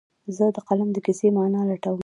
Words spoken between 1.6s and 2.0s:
لټوم.